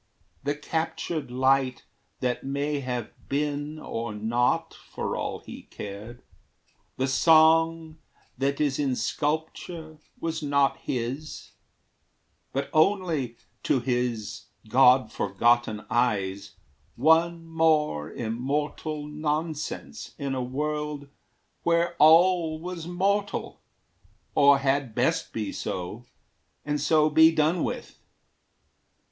The 0.43 0.55
captured 0.55 1.29
light 1.29 1.83
That 2.21 2.43
may 2.43 2.79
have 2.79 3.11
been 3.29 3.77
or 3.77 4.15
not, 4.15 4.73
for 4.73 5.15
all 5.15 5.41
he 5.41 5.67
cared, 5.69 6.23
The 6.97 7.07
song 7.07 7.99
that 8.35 8.59
is 8.59 8.79
in 8.79 8.95
sculpture 8.95 9.99
was 10.19 10.41
not 10.41 10.77
his, 10.77 11.51
But 12.51 12.71
only, 12.73 13.37
to 13.61 13.79
his 13.79 14.45
God 14.67 15.11
forgotten 15.11 15.85
eyes, 15.87 16.55
One 16.95 17.45
more 17.45 18.11
immortal 18.11 19.05
nonsense 19.05 20.15
in 20.17 20.33
a 20.33 20.41
world 20.41 21.09
Where 21.61 21.95
all 21.99 22.59
was 22.59 22.87
mortal, 22.87 23.59
or 24.33 24.57
had 24.57 24.95
best 24.95 25.31
be 25.31 25.51
so, 25.51 26.05
And 26.65 26.81
so 26.81 27.07
be 27.07 27.31
done 27.31 27.63
with. 27.63 27.99